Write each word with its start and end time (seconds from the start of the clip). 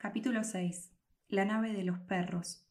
Capítulo 0.00 0.44
6. 0.44 0.92
La 1.26 1.44
nave 1.44 1.72
de 1.72 1.82
los 1.82 1.98
perros. 1.98 2.64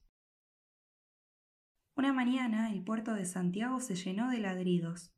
Una 1.94 2.14
mañana 2.14 2.72
el 2.72 2.86
puerto 2.86 3.16
de 3.16 3.26
Santiago 3.26 3.82
se 3.82 3.96
llenó 3.96 4.32
de 4.32 4.40
ladridos. 4.40 5.14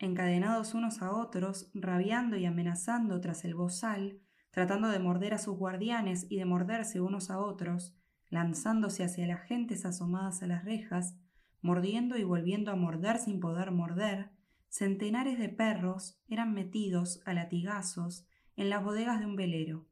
Encadenados 0.00 0.74
unos 0.74 1.00
a 1.00 1.12
otros, 1.12 1.70
rabiando 1.72 2.36
y 2.36 2.44
amenazando 2.44 3.20
tras 3.20 3.44
el 3.44 3.54
bozal, 3.54 4.18
tratando 4.50 4.88
de 4.88 4.98
morder 4.98 5.32
a 5.32 5.38
sus 5.38 5.56
guardianes 5.56 6.26
y 6.28 6.38
de 6.38 6.44
morderse 6.44 7.00
unos 7.00 7.30
a 7.30 7.38
otros, 7.38 7.96
lanzándose 8.30 9.04
hacia 9.04 9.28
las 9.28 9.42
gentes 9.42 9.84
asomadas 9.86 10.42
a 10.42 10.48
las 10.48 10.64
rejas, 10.64 11.16
mordiendo 11.60 12.18
y 12.18 12.24
volviendo 12.24 12.72
a 12.72 12.76
morder 12.76 13.18
sin 13.18 13.38
poder 13.38 13.70
morder, 13.70 14.32
centenares 14.70 15.38
de 15.38 15.50
perros 15.50 16.20
eran 16.26 16.52
metidos 16.52 17.22
a 17.26 17.32
latigazos 17.32 18.26
en 18.56 18.70
las 18.70 18.82
bodegas 18.82 19.20
de 19.20 19.26
un 19.26 19.36
velero 19.36 19.86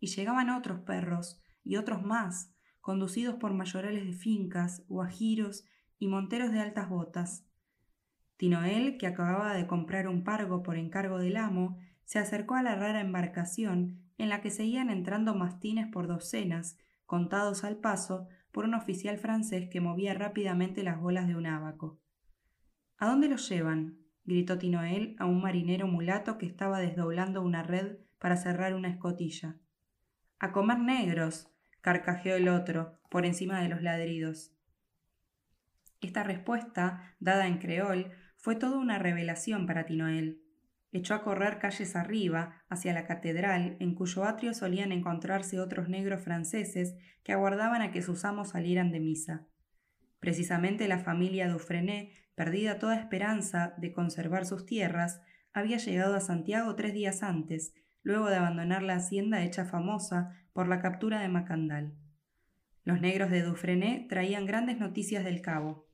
y 0.00 0.08
llegaban 0.08 0.50
otros 0.50 0.80
perros 0.80 1.40
y 1.64 1.76
otros 1.76 2.02
más, 2.02 2.54
conducidos 2.80 3.36
por 3.36 3.52
mayorales 3.52 4.04
de 4.04 4.12
fincas, 4.12 4.84
guajiros 4.88 5.64
y 5.98 6.08
monteros 6.08 6.52
de 6.52 6.60
altas 6.60 6.88
botas. 6.88 7.46
Tinoel, 8.36 8.98
que 8.98 9.06
acababa 9.06 9.54
de 9.54 9.66
comprar 9.66 10.08
un 10.08 10.22
pargo 10.22 10.62
por 10.62 10.76
encargo 10.76 11.18
del 11.18 11.36
amo, 11.36 11.78
se 12.04 12.18
acercó 12.18 12.54
a 12.54 12.62
la 12.62 12.76
rara 12.76 13.00
embarcación 13.00 14.02
en 14.18 14.28
la 14.28 14.40
que 14.40 14.50
seguían 14.50 14.90
entrando 14.90 15.34
mastines 15.34 15.86
por 15.88 16.06
docenas, 16.06 16.78
contados 17.04 17.64
al 17.64 17.76
paso 17.76 18.28
por 18.52 18.64
un 18.64 18.74
oficial 18.74 19.18
francés 19.18 19.68
que 19.70 19.80
movía 19.80 20.14
rápidamente 20.14 20.82
las 20.82 21.00
bolas 21.00 21.26
de 21.26 21.36
un 21.36 21.46
ábaco. 21.46 22.00
¿A 22.98 23.06
dónde 23.08 23.28
los 23.28 23.48
llevan? 23.48 23.98
gritó 24.24 24.58
Tinoel 24.58 25.14
a 25.18 25.26
un 25.26 25.40
marinero 25.40 25.86
mulato 25.86 26.38
que 26.38 26.46
estaba 26.46 26.80
desdoblando 26.80 27.42
una 27.42 27.62
red 27.62 27.98
para 28.18 28.36
cerrar 28.36 28.74
una 28.74 28.88
escotilla. 28.88 29.56
A 30.38 30.52
comer 30.52 30.78
negros, 30.78 31.48
carcajeó 31.80 32.36
el 32.36 32.48
otro, 32.48 33.00
por 33.10 33.24
encima 33.24 33.62
de 33.62 33.70
los 33.70 33.80
ladridos. 33.80 34.52
Esta 36.02 36.22
respuesta, 36.22 37.14
dada 37.20 37.46
en 37.46 37.56
creol, 37.56 38.12
fue 38.36 38.54
toda 38.54 38.76
una 38.76 38.98
revelación 38.98 39.66
para 39.66 39.86
Tinoel. 39.86 40.42
Echó 40.92 41.14
a 41.14 41.22
correr 41.22 41.58
calles 41.58 41.96
arriba, 41.96 42.62
hacia 42.68 42.92
la 42.92 43.06
catedral, 43.06 43.78
en 43.80 43.94
cuyo 43.94 44.24
atrio 44.24 44.52
solían 44.52 44.92
encontrarse 44.92 45.58
otros 45.58 45.88
negros 45.88 46.20
franceses 46.22 46.96
que 47.22 47.32
aguardaban 47.32 47.80
a 47.80 47.90
que 47.90 48.02
sus 48.02 48.26
amos 48.26 48.50
salieran 48.50 48.92
de 48.92 49.00
misa. 49.00 49.46
Precisamente 50.20 50.86
la 50.86 50.98
familia 50.98 51.48
Dufrené, 51.48 52.12
perdida 52.34 52.78
toda 52.78 52.98
esperanza 52.98 53.74
de 53.78 53.92
conservar 53.92 54.44
sus 54.44 54.66
tierras, 54.66 55.22
había 55.54 55.78
llegado 55.78 56.14
a 56.14 56.20
Santiago 56.20 56.74
tres 56.76 56.92
días 56.92 57.22
antes 57.22 57.72
luego 58.06 58.30
de 58.30 58.36
abandonar 58.36 58.84
la 58.84 58.94
hacienda 58.94 59.42
hecha 59.42 59.64
famosa 59.64 60.30
por 60.52 60.68
la 60.68 60.80
captura 60.80 61.20
de 61.20 61.28
Macandal. 61.28 61.92
Los 62.84 63.00
negros 63.00 63.32
de 63.32 63.42
Dufrené 63.42 64.06
traían 64.08 64.46
grandes 64.46 64.78
noticias 64.78 65.24
del 65.24 65.42
cabo. 65.42 65.88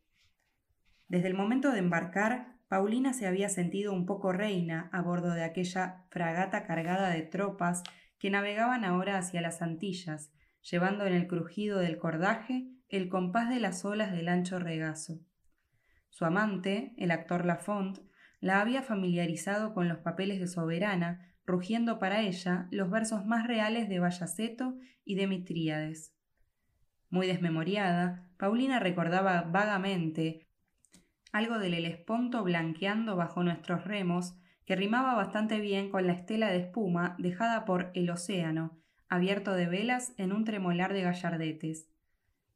Desde 1.09 1.29
el 1.29 1.35
momento 1.35 1.73
de 1.73 1.79
embarcar, 1.79 2.59
Paulina 2.69 3.15
se 3.15 3.27
había 3.27 3.49
sentido 3.49 3.95
un 3.95 4.05
poco 4.05 4.31
reina 4.31 4.91
a 4.93 5.01
bordo 5.01 5.31
de 5.31 5.43
aquella 5.43 6.05
fragata 6.11 6.67
cargada 6.67 7.09
de 7.09 7.23
tropas 7.23 7.83
que 8.19 8.29
navegaban 8.29 8.85
ahora 8.85 9.17
hacia 9.17 9.41
las 9.41 9.63
Antillas, 9.63 10.35
llevando 10.61 11.07
en 11.07 11.15
el 11.15 11.27
crujido 11.27 11.79
del 11.79 11.97
cordaje 11.97 12.69
el 12.91 13.09
compás 13.09 13.49
de 13.49 13.59
las 13.59 13.87
olas 13.87 14.13
del 14.13 14.29
ancho 14.29 14.59
regazo. 14.59 15.19
Su 16.11 16.27
amante, 16.27 16.93
el 16.99 17.11
actor 17.11 17.47
Lafont, 17.47 18.01
la 18.39 18.61
había 18.61 18.83
familiarizado 18.83 19.73
con 19.73 19.89
los 19.89 20.01
papeles 20.01 20.41
de 20.41 20.47
soberana 20.47 21.32
rugiendo 21.47 21.99
para 21.99 22.21
ella 22.21 22.69
los 22.71 22.91
versos 22.91 23.27
más 23.27 23.47
reales 23.47 23.89
de 23.89 23.99
Bayaceto 23.99 24.77
y 25.05 25.17
de 25.17 25.27
Mitríades. 25.27 26.15
Muy 27.11 27.27
desmemoriada, 27.27 28.31
Paulina 28.39 28.79
recordaba 28.79 29.43
vagamente 29.43 30.47
algo 31.33 31.59
del 31.59 31.75
Helesponto 31.75 32.45
blanqueando 32.45 33.17
bajo 33.17 33.43
nuestros 33.43 33.85
remos, 33.85 34.35
que 34.67 34.77
rimaba 34.77 35.15
bastante 35.15 35.61
bien 35.61 35.91
con 35.91 36.07
la 36.07 36.13
estela 36.13 36.49
de 36.51 36.59
espuma 36.59 37.17
dejada 37.19 37.65
por 37.65 37.91
el 37.95 38.11
océano, 38.11 38.79
abierto 39.09 39.55
de 39.55 39.67
velas 39.67 40.13
en 40.19 40.33
un 40.33 40.45
tremolar 40.45 40.93
de 40.93 41.03
gallardetes. 41.03 41.89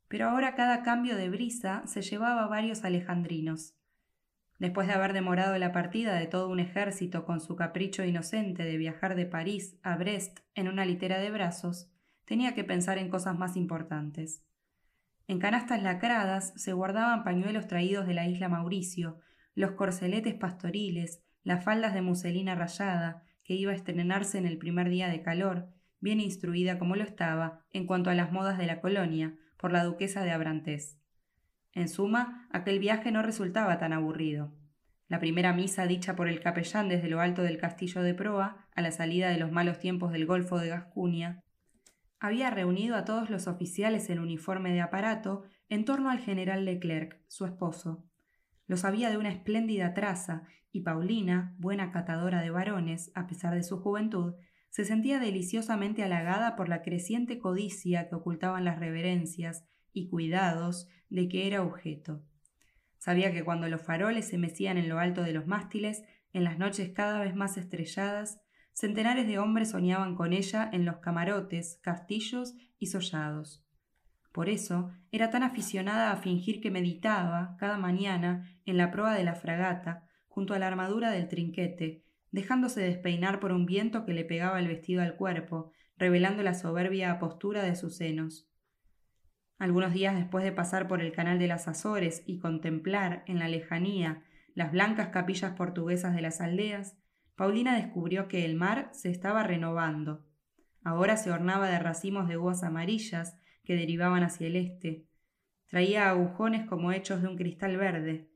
Pero 0.08 0.28
ahora 0.28 0.54
cada 0.54 0.82
cambio 0.82 1.16
de 1.16 1.30
brisa 1.30 1.82
se 1.86 2.02
llevaba 2.02 2.46
varios 2.46 2.84
alejandrinos. 2.84 3.74
Después 4.58 4.86
de 4.86 4.94
haber 4.94 5.12
demorado 5.12 5.58
la 5.58 5.72
partida 5.72 6.14
de 6.14 6.26
todo 6.26 6.48
un 6.48 6.60
ejército 6.60 7.26
con 7.26 7.40
su 7.40 7.56
capricho 7.56 8.04
inocente 8.04 8.64
de 8.64 8.78
viajar 8.78 9.14
de 9.14 9.26
París 9.26 9.78
a 9.82 9.96
Brest 9.96 10.38
en 10.54 10.68
una 10.68 10.86
litera 10.86 11.18
de 11.18 11.30
brazos, 11.30 11.90
tenía 12.24 12.54
que 12.54 12.64
pensar 12.64 12.96
en 12.98 13.10
cosas 13.10 13.36
más 13.36 13.56
importantes. 13.56 14.42
En 15.28 15.38
canastas 15.38 15.82
lacradas 15.82 16.54
se 16.56 16.72
guardaban 16.72 17.24
pañuelos 17.24 17.66
traídos 17.66 18.06
de 18.06 18.14
la 18.14 18.26
isla 18.26 18.48
Mauricio, 18.48 19.20
los 19.54 19.72
corceletes 19.72 20.34
pastoriles, 20.34 21.22
las 21.42 21.64
faldas 21.64 21.94
de 21.94 22.02
muselina 22.02 22.54
rayada, 22.54 23.24
que 23.44 23.54
iba 23.54 23.72
a 23.72 23.74
estrenarse 23.74 24.38
en 24.38 24.46
el 24.46 24.58
primer 24.58 24.88
día 24.88 25.08
de 25.08 25.22
calor, 25.22 25.68
bien 26.00 26.20
instruida 26.20 26.78
como 26.78 26.96
lo 26.96 27.04
estaba 27.04 27.64
en 27.72 27.86
cuanto 27.86 28.10
a 28.10 28.14
las 28.14 28.32
modas 28.32 28.58
de 28.58 28.66
la 28.66 28.80
colonia, 28.80 29.36
por 29.56 29.72
la 29.72 29.84
duquesa 29.84 30.24
de 30.24 30.30
Abrantés. 30.30 30.98
En 31.76 31.90
suma, 31.90 32.48
aquel 32.50 32.78
viaje 32.78 33.12
no 33.12 33.20
resultaba 33.20 33.76
tan 33.78 33.92
aburrido. 33.92 34.50
La 35.08 35.20
primera 35.20 35.52
misa 35.52 35.86
dicha 35.86 36.16
por 36.16 36.26
el 36.26 36.40
capellán 36.40 36.88
desde 36.88 37.10
lo 37.10 37.20
alto 37.20 37.42
del 37.42 37.58
castillo 37.58 38.02
de 38.02 38.14
proa, 38.14 38.66
a 38.74 38.80
la 38.80 38.90
salida 38.90 39.28
de 39.28 39.36
los 39.36 39.52
malos 39.52 39.78
tiempos 39.78 40.10
del 40.10 40.24
Golfo 40.24 40.58
de 40.58 40.68
Gascuña, 40.68 41.44
había 42.18 42.48
reunido 42.48 42.96
a 42.96 43.04
todos 43.04 43.28
los 43.28 43.46
oficiales 43.46 44.08
en 44.08 44.20
uniforme 44.20 44.72
de 44.72 44.80
aparato 44.80 45.42
en 45.68 45.84
torno 45.84 46.08
al 46.08 46.18
general 46.18 46.64
Leclerc, 46.64 47.20
su 47.28 47.44
esposo. 47.44 48.08
Los 48.66 48.86
había 48.86 49.10
de 49.10 49.18
una 49.18 49.28
espléndida 49.28 49.92
traza, 49.92 50.44
y 50.72 50.80
Paulina, 50.80 51.54
buena 51.58 51.92
catadora 51.92 52.40
de 52.40 52.48
varones, 52.48 53.12
a 53.14 53.26
pesar 53.26 53.54
de 53.54 53.62
su 53.62 53.82
juventud, 53.82 54.32
se 54.70 54.86
sentía 54.86 55.18
deliciosamente 55.20 56.02
halagada 56.02 56.56
por 56.56 56.70
la 56.70 56.80
creciente 56.80 57.38
codicia 57.38 58.08
que 58.08 58.14
ocultaban 58.14 58.64
las 58.64 58.78
reverencias 58.78 59.66
y 59.92 60.08
cuidados 60.08 60.88
de 61.08 61.28
que 61.28 61.46
era 61.46 61.62
objeto. 61.62 62.22
Sabía 62.98 63.32
que 63.32 63.44
cuando 63.44 63.68
los 63.68 63.82
faroles 63.82 64.28
se 64.28 64.38
mecían 64.38 64.78
en 64.78 64.88
lo 64.88 64.98
alto 64.98 65.22
de 65.22 65.32
los 65.32 65.46
mástiles, 65.46 66.04
en 66.32 66.44
las 66.44 66.58
noches 66.58 66.90
cada 66.92 67.20
vez 67.20 67.34
más 67.34 67.56
estrelladas, 67.56 68.40
centenares 68.72 69.26
de 69.26 69.38
hombres 69.38 69.70
soñaban 69.70 70.14
con 70.16 70.32
ella 70.32 70.68
en 70.72 70.84
los 70.84 70.98
camarotes, 70.98 71.78
castillos 71.82 72.54
y 72.78 72.88
sollados. 72.88 73.64
Por 74.32 74.50
eso 74.50 74.90
era 75.12 75.30
tan 75.30 75.42
aficionada 75.42 76.12
a 76.12 76.16
fingir 76.16 76.60
que 76.60 76.70
meditaba 76.70 77.56
cada 77.58 77.78
mañana 77.78 78.50
en 78.66 78.76
la 78.76 78.90
proa 78.90 79.14
de 79.14 79.24
la 79.24 79.34
fragata, 79.34 80.06
junto 80.28 80.52
a 80.52 80.58
la 80.58 80.66
armadura 80.66 81.10
del 81.10 81.28
trinquete, 81.28 82.04
dejándose 82.32 82.82
despeinar 82.82 83.40
por 83.40 83.52
un 83.52 83.64
viento 83.64 84.04
que 84.04 84.12
le 84.12 84.26
pegaba 84.26 84.60
el 84.60 84.68
vestido 84.68 85.00
al 85.00 85.16
cuerpo, 85.16 85.72
revelando 85.96 86.42
la 86.42 86.52
soberbia 86.52 87.18
postura 87.18 87.62
de 87.62 87.76
sus 87.76 87.96
senos. 87.96 88.46
Algunos 89.58 89.94
días 89.94 90.14
después 90.14 90.44
de 90.44 90.52
pasar 90.52 90.86
por 90.86 91.00
el 91.00 91.12
canal 91.12 91.38
de 91.38 91.46
las 91.46 91.66
Azores 91.66 92.22
y 92.26 92.38
contemplar 92.38 93.24
en 93.26 93.38
la 93.38 93.48
lejanía 93.48 94.22
las 94.54 94.72
blancas 94.72 95.08
capillas 95.08 95.52
portuguesas 95.52 96.14
de 96.14 96.22
las 96.22 96.40
aldeas, 96.40 96.96
Paulina 97.36 97.76
descubrió 97.76 98.28
que 98.28 98.44
el 98.44 98.54
mar 98.54 98.88
se 98.92 99.10
estaba 99.10 99.42
renovando. 99.42 100.26
Ahora 100.82 101.16
se 101.16 101.30
ornaba 101.30 101.68
de 101.68 101.78
racimos 101.78 102.28
de 102.28 102.36
uvas 102.36 102.62
amarillas 102.62 103.38
que 103.64 103.76
derivaban 103.76 104.22
hacia 104.22 104.46
el 104.46 104.56
este. 104.56 105.06
Traía 105.68 106.08
agujones 106.08 106.66
como 106.66 106.92
hechos 106.92 107.22
de 107.22 107.28
un 107.28 107.36
cristal 107.36 107.76
verde, 107.76 108.30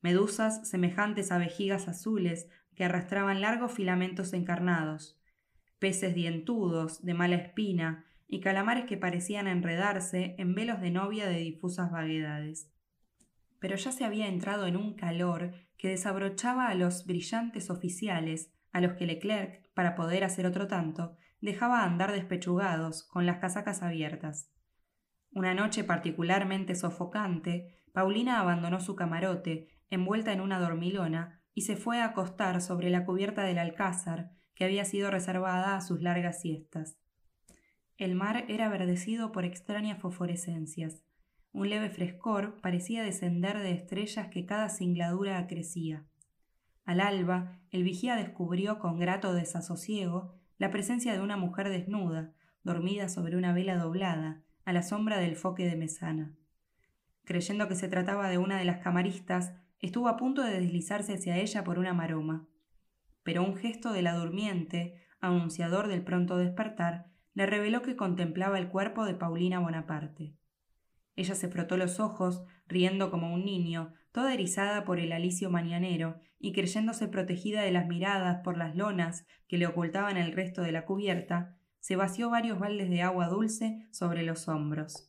medusas 0.00 0.68
semejantes 0.68 1.32
a 1.32 1.38
vejigas 1.38 1.88
azules 1.88 2.48
que 2.74 2.84
arrastraban 2.84 3.40
largos 3.40 3.72
filamentos 3.72 4.32
encarnados, 4.32 5.20
peces 5.78 6.14
dientudos 6.14 7.04
de 7.04 7.14
mala 7.14 7.36
espina 7.36 8.06
y 8.28 8.40
calamares 8.40 8.84
que 8.84 8.98
parecían 8.98 9.48
enredarse 9.48 10.34
en 10.38 10.54
velos 10.54 10.80
de 10.80 10.90
novia 10.90 11.26
de 11.26 11.38
difusas 11.38 11.90
vaguedades. 11.90 12.70
Pero 13.58 13.76
ya 13.76 13.90
se 13.90 14.04
había 14.04 14.28
entrado 14.28 14.66
en 14.66 14.76
un 14.76 14.94
calor 14.94 15.52
que 15.78 15.88
desabrochaba 15.88 16.68
a 16.68 16.74
los 16.74 17.06
brillantes 17.06 17.70
oficiales, 17.70 18.52
a 18.70 18.80
los 18.80 18.92
que 18.92 19.06
Leclerc, 19.06 19.72
para 19.72 19.94
poder 19.94 20.24
hacer 20.24 20.46
otro 20.46 20.68
tanto, 20.68 21.16
dejaba 21.40 21.84
andar 21.84 22.12
despechugados, 22.12 23.02
con 23.02 23.24
las 23.24 23.38
casacas 23.38 23.82
abiertas. 23.82 24.52
Una 25.30 25.54
noche 25.54 25.84
particularmente 25.84 26.74
sofocante, 26.74 27.82
Paulina 27.92 28.40
abandonó 28.40 28.80
su 28.80 28.94
camarote, 28.94 29.68
envuelta 29.88 30.32
en 30.32 30.40
una 30.40 30.60
dormilona, 30.60 31.40
y 31.54 31.62
se 31.62 31.76
fue 31.76 32.00
a 32.00 32.06
acostar 32.06 32.60
sobre 32.60 32.90
la 32.90 33.04
cubierta 33.04 33.42
del 33.42 33.58
alcázar, 33.58 34.30
que 34.54 34.64
había 34.64 34.84
sido 34.84 35.10
reservada 35.10 35.76
a 35.76 35.80
sus 35.80 36.02
largas 36.02 36.40
siestas. 36.40 36.98
El 37.98 38.14
mar 38.14 38.44
era 38.46 38.68
verdecido 38.68 39.32
por 39.32 39.44
extrañas 39.44 39.98
fosforescencias. 39.98 41.02
Un 41.50 41.68
leve 41.68 41.90
frescor 41.90 42.60
parecía 42.60 43.02
descender 43.02 43.58
de 43.58 43.72
estrellas 43.72 44.28
que 44.28 44.46
cada 44.46 44.68
singladura 44.68 45.36
acrecía. 45.36 46.06
Al 46.84 47.00
alba, 47.00 47.58
el 47.72 47.82
vigía 47.82 48.14
descubrió 48.14 48.78
con 48.78 49.00
grato 49.00 49.34
desasosiego 49.34 50.32
la 50.58 50.70
presencia 50.70 51.12
de 51.12 51.20
una 51.20 51.36
mujer 51.36 51.70
desnuda, 51.70 52.32
dormida 52.62 53.08
sobre 53.08 53.36
una 53.36 53.52
vela 53.52 53.76
doblada, 53.76 54.44
a 54.64 54.72
la 54.72 54.84
sombra 54.84 55.18
del 55.18 55.34
foque 55.34 55.66
de 55.66 55.74
mesana. 55.74 56.36
Creyendo 57.24 57.66
que 57.66 57.74
se 57.74 57.88
trataba 57.88 58.28
de 58.28 58.38
una 58.38 58.58
de 58.58 58.64
las 58.64 58.78
camaristas, 58.78 59.54
estuvo 59.80 60.06
a 60.06 60.16
punto 60.16 60.44
de 60.44 60.60
deslizarse 60.60 61.14
hacia 61.14 61.36
ella 61.36 61.64
por 61.64 61.80
una 61.80 61.94
maroma. 61.94 62.46
Pero 63.24 63.42
un 63.42 63.56
gesto 63.56 63.92
de 63.92 64.02
la 64.02 64.14
durmiente, 64.14 65.02
anunciador 65.20 65.88
del 65.88 66.02
pronto 66.02 66.36
despertar, 66.36 67.08
le 67.38 67.46
reveló 67.46 67.82
que 67.82 67.94
contemplaba 67.94 68.58
el 68.58 68.66
cuerpo 68.66 69.04
de 69.04 69.14
Paulina 69.14 69.60
Bonaparte. 69.60 70.34
Ella 71.14 71.36
se 71.36 71.46
frotó 71.46 71.76
los 71.76 72.00
ojos, 72.00 72.42
riendo 72.66 73.12
como 73.12 73.32
un 73.32 73.44
niño, 73.44 73.94
toda 74.10 74.34
erizada 74.34 74.84
por 74.84 74.98
el 74.98 75.12
alicio 75.12 75.48
mañanero, 75.48 76.18
y 76.40 76.52
creyéndose 76.52 77.06
protegida 77.06 77.62
de 77.62 77.70
las 77.70 77.86
miradas 77.86 78.40
por 78.42 78.56
las 78.56 78.74
lonas 78.74 79.24
que 79.46 79.56
le 79.56 79.68
ocultaban 79.68 80.16
el 80.16 80.32
resto 80.32 80.62
de 80.62 80.72
la 80.72 80.84
cubierta, 80.84 81.56
se 81.78 81.94
vació 81.94 82.28
varios 82.28 82.58
baldes 82.58 82.90
de 82.90 83.02
agua 83.02 83.28
dulce 83.28 83.86
sobre 83.92 84.24
los 84.24 84.48
hombros. 84.48 85.08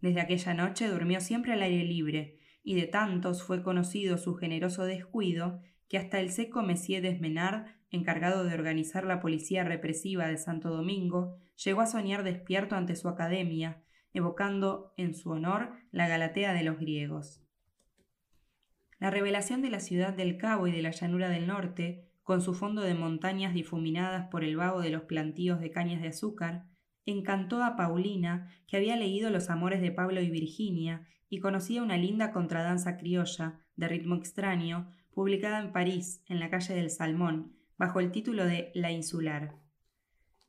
Desde 0.00 0.22
aquella 0.22 0.54
noche 0.54 0.88
durmió 0.88 1.20
siempre 1.20 1.52
al 1.52 1.60
aire 1.60 1.84
libre, 1.84 2.38
y 2.62 2.74
de 2.74 2.86
tantos 2.86 3.42
fue 3.42 3.62
conocido 3.62 4.16
su 4.16 4.34
generoso 4.34 4.84
descuido 4.84 5.60
que 5.88 5.98
hasta 5.98 6.20
el 6.20 6.30
seco 6.30 6.62
Messier 6.62 7.02
Desmenard, 7.02 7.66
encargado 7.94 8.44
de 8.44 8.54
organizar 8.54 9.04
la 9.04 9.20
policía 9.20 9.64
represiva 9.64 10.26
de 10.26 10.36
Santo 10.36 10.70
Domingo, 10.70 11.38
llegó 11.62 11.80
a 11.80 11.86
soñar 11.86 12.24
despierto 12.24 12.76
ante 12.76 12.96
su 12.96 13.08
academia, 13.08 13.82
evocando 14.12 14.92
en 14.96 15.14
su 15.14 15.30
honor 15.30 15.72
la 15.90 16.08
Galatea 16.08 16.52
de 16.52 16.64
los 16.64 16.78
griegos. 16.78 17.42
La 18.98 19.10
revelación 19.10 19.60
de 19.62 19.70
la 19.70 19.80
ciudad 19.80 20.14
del 20.14 20.38
Cabo 20.38 20.66
y 20.66 20.72
de 20.72 20.82
la 20.82 20.90
llanura 20.90 21.28
del 21.28 21.46
norte, 21.46 22.08
con 22.22 22.40
su 22.40 22.54
fondo 22.54 22.82
de 22.82 22.94
montañas 22.94 23.52
difuminadas 23.52 24.28
por 24.28 24.44
el 24.44 24.56
vago 24.56 24.80
de 24.80 24.90
los 24.90 25.02
plantíos 25.02 25.60
de 25.60 25.70
cañas 25.70 26.00
de 26.00 26.08
azúcar, 26.08 26.64
encantó 27.04 27.62
a 27.62 27.76
Paulina, 27.76 28.48
que 28.66 28.76
había 28.76 28.96
leído 28.96 29.30
Los 29.30 29.50
amores 29.50 29.82
de 29.82 29.90
Pablo 29.90 30.20
y 30.22 30.30
Virginia 30.30 31.06
y 31.28 31.40
conocía 31.40 31.82
una 31.82 31.96
linda 31.96 32.32
contradanza 32.32 32.96
criolla, 32.96 33.60
de 33.76 33.88
ritmo 33.88 34.14
extraño, 34.14 34.90
publicada 35.12 35.60
en 35.60 35.72
París, 35.72 36.22
en 36.28 36.40
la 36.40 36.48
calle 36.48 36.74
del 36.74 36.90
Salmón, 36.90 37.52
bajo 37.76 38.00
el 38.00 38.10
título 38.10 38.44
de 38.44 38.70
La 38.74 38.90
Insular 38.90 39.64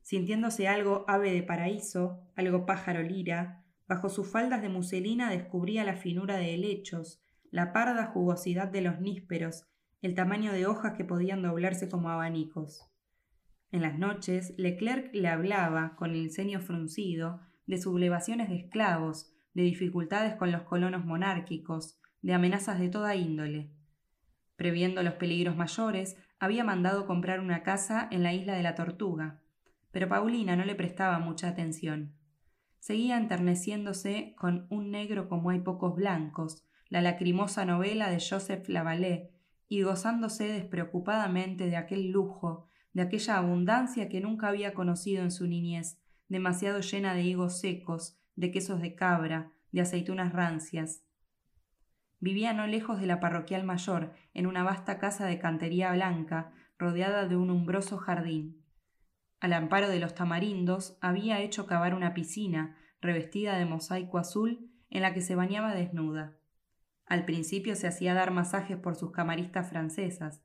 sintiéndose 0.06 0.68
algo 0.68 1.04
ave 1.08 1.32
de 1.32 1.42
paraíso, 1.42 2.22
algo 2.36 2.68
pájaro 2.68 3.02
lira, 3.02 3.66
bajo 3.88 4.08
sus 4.10 4.32
faldas 4.32 4.62
de 4.62 4.70
muselina 4.70 5.32
descubría 5.32 5.84
la 5.84 5.96
finura 5.96 6.38
de 6.38 6.54
helechos, 6.54 7.24
la 7.50 7.74
parda 7.74 8.06
jugosidad 8.06 8.68
de 8.68 8.82
los 8.82 9.00
nísperos, 9.00 9.66
el 10.04 10.14
tamaño 10.14 10.54
de 10.54 10.68
hojas 10.68 10.94
que 10.96 11.06
podían 11.06 11.42
doblarse 11.42 11.90
como 11.90 12.12
abanicos. 12.12 12.88
En 13.72 13.82
las 13.82 13.98
noches, 13.98 14.54
Leclerc 14.58 15.10
le 15.16 15.28
hablaba, 15.28 15.96
con 15.96 16.12
el 16.12 16.30
ceño 16.30 16.60
fruncido, 16.60 17.42
de 17.66 17.80
sublevaciones 17.80 18.50
de 18.50 18.58
esclavos, 18.58 19.34
de 19.56 19.64
dificultades 19.64 20.36
con 20.36 20.52
los 20.52 20.62
colonos 20.62 21.04
monárquicos, 21.04 22.00
de 22.22 22.36
amenazas 22.36 22.80
de 22.80 22.90
toda 22.90 23.16
índole. 23.16 23.72
Previendo 24.56 25.02
los 25.02 25.16
peligros 25.16 25.58
mayores, 25.58 26.16
había 26.40 26.64
mandado 26.64 27.06
comprar 27.06 27.40
una 27.40 27.64
casa 27.64 28.08
en 28.12 28.24
la 28.24 28.34
isla 28.34 28.54
de 28.54 28.64
la 28.64 28.76
Tortuga 28.76 29.42
pero 29.96 30.10
Paulina 30.10 30.58
no 30.58 30.66
le 30.66 30.76
prestaba 30.76 31.20
mucha 31.20 31.48
atención. 31.48 32.12
Seguía 32.80 33.16
enterneciéndose 33.16 34.36
con 34.38 34.68
Un 34.70 34.92
negro 34.92 35.30
como 35.30 35.52
hay 35.52 35.62
pocos 35.62 35.96
blancos, 35.96 36.66
la 36.90 37.02
lacrimosa 37.02 37.64
novela 37.64 38.10
de 38.10 38.20
Joseph 38.20 38.68
Lavallee, 38.68 39.30
y 39.70 39.84
gozándose 39.84 40.50
despreocupadamente 40.50 41.68
de 41.68 41.78
aquel 41.78 42.12
lujo, 42.12 42.68
de 42.92 43.04
aquella 43.04 43.38
abundancia 43.38 44.10
que 44.10 44.20
nunca 44.20 44.50
había 44.50 44.74
conocido 44.74 45.24
en 45.24 45.32
su 45.32 45.48
niñez, 45.48 45.98
demasiado 46.28 46.82
llena 46.82 47.14
de 47.14 47.24
higos 47.24 47.62
secos, 47.62 48.20
de 48.36 48.52
quesos 48.52 48.82
de 48.82 48.96
cabra, 48.96 49.54
de 49.72 49.80
aceitunas 49.80 50.34
rancias. 50.34 51.05
Vivía 52.20 52.54
no 52.54 52.68
lejos 52.68 53.00
de 53.00 53.08
la 53.08 53.20
parroquial 53.20 53.64
mayor, 53.64 54.14
en 54.34 54.48
una 54.48 54.64
vasta 54.64 55.00
casa 55.00 55.26
de 55.26 55.40
cantería 55.40 55.92
blanca, 55.92 56.52
rodeada 56.78 57.28
de 57.28 57.38
un 57.38 57.50
umbroso 57.52 57.98
jardín 57.98 58.66
al 59.46 59.54
amparo 59.54 59.88
de 59.90 60.00
los 60.00 60.16
tamarindos, 60.16 60.98
había 61.02 61.40
hecho 61.40 61.68
cavar 61.68 61.94
una 61.94 62.16
piscina, 62.16 62.76
revestida 63.00 63.58
de 63.60 63.66
mosaico 63.66 64.18
azul, 64.18 64.72
en 64.90 65.04
la 65.04 65.14
que 65.14 65.22
se 65.22 65.36
bañaba 65.36 65.76
desnuda. 65.76 66.38
Al 67.06 67.26
principio 67.26 67.76
se 67.76 67.88
hacía 67.88 68.16
dar 68.16 68.32
masajes 68.32 68.78
por 68.78 68.96
sus 68.96 69.12
camaristas 69.12 69.70
francesas, 69.70 70.42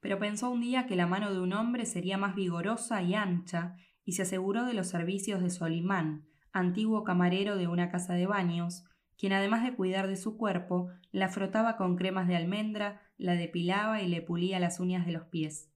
pero 0.00 0.18
pensó 0.18 0.50
un 0.50 0.60
día 0.60 0.86
que 0.86 0.94
la 0.94 1.06
mano 1.06 1.32
de 1.32 1.40
un 1.40 1.54
hombre 1.54 1.86
sería 1.86 2.18
más 2.18 2.34
vigorosa 2.34 3.00
y 3.00 3.14
ancha, 3.14 3.76
y 4.04 4.12
se 4.12 4.22
aseguró 4.22 4.66
de 4.66 4.74
los 4.74 4.88
servicios 4.88 5.40
de 5.40 5.48
Solimán, 5.48 6.26
antiguo 6.52 7.02
camarero 7.04 7.56
de 7.56 7.68
una 7.68 7.88
casa 7.88 8.12
de 8.12 8.26
baños, 8.26 8.84
quien 9.18 9.32
además 9.32 9.62
de 9.62 9.74
cuidar 9.74 10.08
de 10.08 10.16
su 10.16 10.36
cuerpo, 10.36 10.90
la 11.12 11.28
frotaba 11.28 11.76
con 11.76 11.96
cremas 11.96 12.26
de 12.28 12.36
almendra, 12.36 13.02
la 13.16 13.34
depilaba 13.34 14.02
y 14.02 14.08
le 14.08 14.22
pulía 14.22 14.58
las 14.60 14.80
uñas 14.80 15.06
de 15.06 15.12
los 15.12 15.24
pies. 15.24 15.70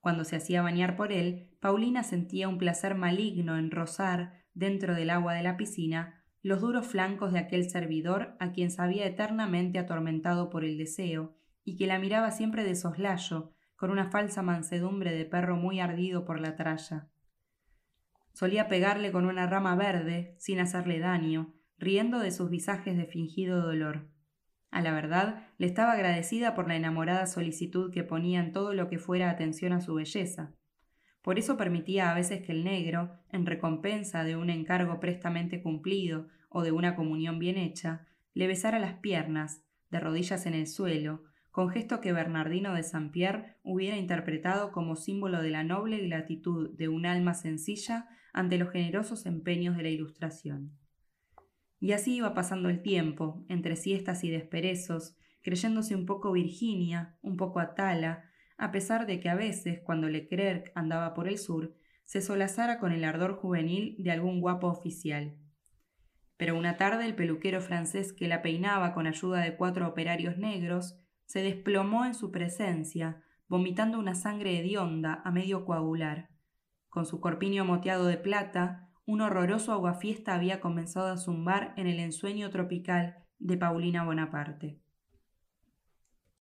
Cuando 0.00 0.24
se 0.24 0.36
hacía 0.36 0.62
bañar 0.62 0.96
por 0.96 1.12
él, 1.12 1.48
Paulina 1.60 2.02
sentía 2.02 2.48
un 2.48 2.58
placer 2.58 2.94
maligno 2.94 3.56
en 3.56 3.70
rozar, 3.70 4.44
dentro 4.52 4.94
del 4.94 5.10
agua 5.10 5.34
de 5.34 5.42
la 5.42 5.56
piscina, 5.56 6.22
los 6.42 6.60
duros 6.60 6.86
flancos 6.86 7.32
de 7.32 7.38
aquel 7.38 7.70
servidor 7.70 8.36
a 8.38 8.52
quien 8.52 8.70
sabía 8.70 9.06
eternamente 9.06 9.78
atormentado 9.78 10.50
por 10.50 10.64
el 10.64 10.76
deseo, 10.76 11.34
y 11.64 11.76
que 11.76 11.86
la 11.86 11.98
miraba 11.98 12.30
siempre 12.30 12.64
de 12.64 12.74
soslayo, 12.74 13.52
con 13.76 13.90
una 13.90 14.10
falsa 14.10 14.42
mansedumbre 14.42 15.12
de 15.12 15.24
perro 15.24 15.56
muy 15.56 15.80
ardido 15.80 16.24
por 16.24 16.40
la 16.40 16.54
tralla. 16.54 17.08
Solía 18.34 18.68
pegarle 18.68 19.10
con 19.10 19.24
una 19.24 19.46
rama 19.46 19.74
verde, 19.74 20.36
sin 20.38 20.60
hacerle 20.60 20.98
daño, 20.98 21.54
riendo 21.78 22.18
de 22.18 22.30
sus 22.30 22.50
visajes 22.50 22.96
de 22.96 23.06
fingido 23.06 23.60
dolor. 23.60 24.08
A 24.70 24.82
la 24.82 24.92
verdad, 24.92 25.46
le 25.58 25.66
estaba 25.66 25.92
agradecida 25.92 26.54
por 26.54 26.66
la 26.66 26.76
enamorada 26.76 27.26
solicitud 27.26 27.92
que 27.92 28.02
ponía 28.02 28.40
en 28.40 28.52
todo 28.52 28.74
lo 28.74 28.88
que 28.88 28.98
fuera 28.98 29.30
atención 29.30 29.72
a 29.72 29.80
su 29.80 29.94
belleza. 29.94 30.52
Por 31.22 31.38
eso 31.38 31.56
permitía 31.56 32.10
a 32.10 32.14
veces 32.14 32.42
que 32.42 32.52
el 32.52 32.64
negro, 32.64 33.18
en 33.30 33.46
recompensa 33.46 34.24
de 34.24 34.36
un 34.36 34.50
encargo 34.50 35.00
prestamente 35.00 35.62
cumplido 35.62 36.28
o 36.48 36.62
de 36.62 36.72
una 36.72 36.96
comunión 36.96 37.38
bien 37.38 37.56
hecha, 37.56 38.06
le 38.34 38.46
besara 38.46 38.78
las 38.78 38.94
piernas, 38.94 39.64
de 39.90 40.00
rodillas 40.00 40.44
en 40.44 40.54
el 40.54 40.66
suelo, 40.66 41.22
con 41.52 41.70
gesto 41.70 42.00
que 42.00 42.12
Bernardino 42.12 42.74
de 42.74 42.82
Saint-Pierre 42.82 43.58
hubiera 43.62 43.96
interpretado 43.96 44.72
como 44.72 44.96
símbolo 44.96 45.40
de 45.40 45.50
la 45.50 45.62
noble 45.62 45.98
gratitud 46.06 46.76
de 46.76 46.88
un 46.88 47.06
alma 47.06 47.34
sencilla 47.34 48.08
ante 48.32 48.58
los 48.58 48.72
generosos 48.72 49.24
empeños 49.24 49.76
de 49.76 49.84
la 49.84 49.90
Ilustración. 49.90 50.72
Y 51.80 51.92
así 51.92 52.16
iba 52.16 52.34
pasando 52.34 52.68
el 52.68 52.82
tiempo, 52.82 53.44
entre 53.48 53.76
siestas 53.76 54.24
y 54.24 54.30
desperezos, 54.30 55.16
creyéndose 55.42 55.94
un 55.94 56.06
poco 56.06 56.32
Virginia, 56.32 57.18
un 57.20 57.36
poco 57.36 57.60
Atala, 57.60 58.24
a 58.56 58.70
pesar 58.70 59.06
de 59.06 59.20
que 59.20 59.28
a 59.28 59.34
veces, 59.34 59.80
cuando 59.84 60.08
Leclerc 60.08 60.72
andaba 60.74 61.14
por 61.14 61.28
el 61.28 61.38
sur, 61.38 61.74
se 62.04 62.20
solazara 62.20 62.78
con 62.78 62.92
el 62.92 63.04
ardor 63.04 63.36
juvenil 63.36 63.96
de 63.98 64.10
algún 64.10 64.40
guapo 64.40 64.68
oficial. 64.68 65.36
Pero 66.36 66.56
una 66.56 66.76
tarde 66.76 67.06
el 67.06 67.14
peluquero 67.14 67.60
francés 67.60 68.12
que 68.12 68.28
la 68.28 68.42
peinaba 68.42 68.92
con 68.92 69.06
ayuda 69.06 69.40
de 69.40 69.56
cuatro 69.56 69.88
operarios 69.88 70.36
negros 70.36 70.98
se 71.26 71.42
desplomó 71.42 72.04
en 72.04 72.14
su 72.14 72.30
presencia, 72.30 73.22
vomitando 73.48 73.98
una 73.98 74.14
sangre 74.14 74.58
hedionda 74.58 75.22
a 75.24 75.30
medio 75.30 75.64
coagular. 75.64 76.30
Con 76.88 77.06
su 77.06 77.20
corpiño 77.20 77.64
moteado 77.64 78.06
de 78.06 78.16
plata, 78.16 78.83
un 79.06 79.20
horroroso 79.20 79.72
aguafiesta 79.72 80.34
había 80.34 80.60
comenzado 80.60 81.08
a 81.08 81.16
zumbar 81.16 81.74
en 81.76 81.86
el 81.86 82.00
ensueño 82.00 82.50
tropical 82.50 83.16
de 83.38 83.56
Paulina 83.56 84.04
Bonaparte. 84.04 84.83